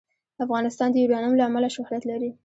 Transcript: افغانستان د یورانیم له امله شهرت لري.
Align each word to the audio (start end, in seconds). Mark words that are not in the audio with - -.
افغانستان 0.45 0.89
د 0.91 0.95
یورانیم 1.03 1.33
له 1.37 1.43
امله 1.49 1.69
شهرت 1.75 2.03
لري. 2.11 2.29